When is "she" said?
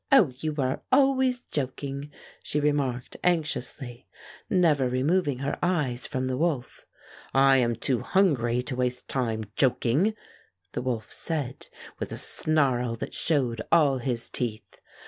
2.41-2.59